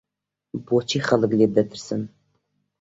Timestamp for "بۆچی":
0.65-0.99